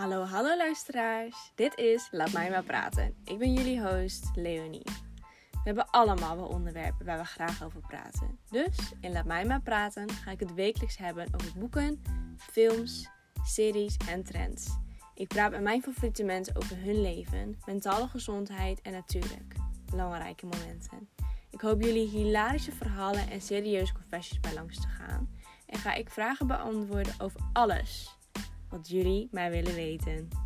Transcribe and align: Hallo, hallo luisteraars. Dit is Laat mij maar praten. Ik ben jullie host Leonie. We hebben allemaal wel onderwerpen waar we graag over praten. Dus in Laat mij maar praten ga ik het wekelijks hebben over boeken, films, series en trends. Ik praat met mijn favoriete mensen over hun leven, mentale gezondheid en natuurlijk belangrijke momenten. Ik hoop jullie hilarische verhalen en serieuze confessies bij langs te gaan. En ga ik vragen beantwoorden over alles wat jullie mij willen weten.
Hallo, 0.00 0.24
hallo 0.24 0.56
luisteraars. 0.56 1.52
Dit 1.54 1.78
is 1.78 2.08
Laat 2.10 2.32
mij 2.32 2.50
maar 2.50 2.62
praten. 2.62 3.14
Ik 3.24 3.38
ben 3.38 3.52
jullie 3.52 3.82
host 3.82 4.30
Leonie. 4.34 4.84
We 5.50 5.58
hebben 5.64 5.90
allemaal 5.90 6.36
wel 6.36 6.46
onderwerpen 6.46 7.06
waar 7.06 7.18
we 7.18 7.24
graag 7.24 7.64
over 7.64 7.80
praten. 7.80 8.38
Dus 8.50 8.92
in 9.00 9.12
Laat 9.12 9.24
mij 9.24 9.44
maar 9.44 9.60
praten 9.60 10.10
ga 10.10 10.30
ik 10.30 10.40
het 10.40 10.54
wekelijks 10.54 10.96
hebben 10.96 11.26
over 11.34 11.58
boeken, 11.58 12.02
films, 12.36 13.08
series 13.44 13.96
en 14.08 14.24
trends. 14.24 14.68
Ik 15.14 15.28
praat 15.28 15.50
met 15.50 15.62
mijn 15.62 15.82
favoriete 15.82 16.24
mensen 16.24 16.56
over 16.56 16.76
hun 16.76 17.00
leven, 17.00 17.58
mentale 17.66 18.08
gezondheid 18.08 18.80
en 18.80 18.92
natuurlijk 18.92 19.54
belangrijke 19.90 20.46
momenten. 20.46 21.08
Ik 21.50 21.60
hoop 21.60 21.82
jullie 21.82 22.08
hilarische 22.08 22.72
verhalen 22.72 23.30
en 23.30 23.40
serieuze 23.40 23.92
confessies 23.92 24.40
bij 24.40 24.54
langs 24.54 24.80
te 24.80 24.88
gaan. 24.88 25.30
En 25.66 25.78
ga 25.78 25.94
ik 25.94 26.10
vragen 26.10 26.46
beantwoorden 26.46 27.14
over 27.18 27.40
alles 27.52 28.18
wat 28.70 28.88
jullie 28.88 29.28
mij 29.30 29.50
willen 29.50 29.74
weten. 29.74 30.39